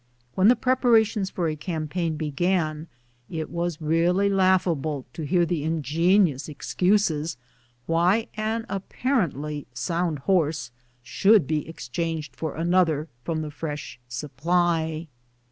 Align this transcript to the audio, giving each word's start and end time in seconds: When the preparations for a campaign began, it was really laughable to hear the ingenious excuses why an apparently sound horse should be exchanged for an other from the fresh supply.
When 0.33 0.47
the 0.47 0.55
preparations 0.55 1.29
for 1.29 1.47
a 1.47 1.55
campaign 1.55 2.17
began, 2.17 2.87
it 3.29 3.51
was 3.51 3.79
really 3.79 4.29
laughable 4.29 5.05
to 5.13 5.21
hear 5.21 5.45
the 5.45 5.63
ingenious 5.63 6.49
excuses 6.49 7.37
why 7.85 8.27
an 8.33 8.65
apparently 8.67 9.67
sound 9.75 10.17
horse 10.25 10.71
should 11.03 11.45
be 11.45 11.69
exchanged 11.69 12.35
for 12.35 12.55
an 12.55 12.73
other 12.73 13.09
from 13.23 13.43
the 13.43 13.51
fresh 13.51 13.99
supply. 14.09 15.05